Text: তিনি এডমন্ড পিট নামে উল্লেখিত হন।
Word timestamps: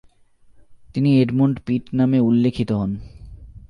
তিনি 0.95 1.09
এডমন্ড 1.21 1.55
পিট 1.65 1.83
নামে 1.93 2.19
উল্লেখিত 2.19 2.69
হন। 2.71 2.91